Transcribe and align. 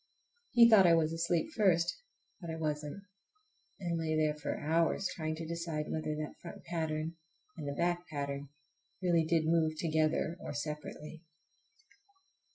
He 0.49 0.67
thought 0.67 0.87
I 0.87 0.95
was 0.95 1.13
asleep 1.13 1.51
first, 1.55 1.95
but 2.39 2.49
I 2.49 2.55
wasn't,—I 2.55 3.93
lay 3.93 4.15
there 4.15 4.33
for 4.33 4.59
hours 4.59 5.07
trying 5.15 5.35
to 5.35 5.45
decide 5.45 5.89
whether 5.91 6.15
that 6.15 6.39
front 6.41 6.63
pattern 6.63 7.17
and 7.55 7.67
the 7.67 7.73
back 7.75 8.07
pattern 8.07 8.49
really 9.03 9.25
did 9.25 9.45
move 9.45 9.73
together 9.77 10.37
or 10.39 10.55
separately. 10.55 11.21